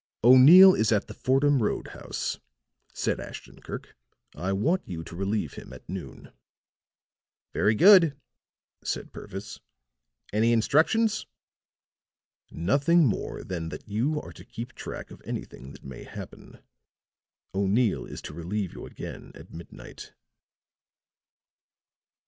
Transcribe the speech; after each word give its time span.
"O'Neill 0.23 0.73
is 0.73 0.91
at 0.91 1.05
the 1.05 1.13
Fordham 1.13 1.61
Road 1.61 1.89
house," 1.89 2.39
said 2.91 3.19
Ashton 3.19 3.61
Kirk. 3.61 3.95
"I 4.35 4.51
want 4.51 4.81
you 4.87 5.03
to 5.03 5.15
relieve 5.15 5.53
him 5.53 5.71
at 5.73 5.87
noon." 5.87 6.31
"Very 7.53 7.75
good," 7.75 8.19
said 8.83 9.13
Purvis. 9.13 9.59
"Any 10.33 10.53
instructions?" 10.53 11.27
"Nothing 12.49 13.05
more 13.05 13.43
than 13.43 13.69
that 13.69 13.87
you 13.87 14.19
are 14.19 14.33
to 14.33 14.43
keep 14.43 14.73
track 14.73 15.11
of 15.11 15.21
anything 15.23 15.71
that 15.71 15.83
may 15.83 16.03
happen. 16.05 16.57
O'Neill 17.53 18.03
is 18.05 18.23
to 18.23 18.33
relieve 18.33 18.73
you 18.73 18.87
again 18.87 19.31
at 19.35 19.53
midnight." 19.53 20.13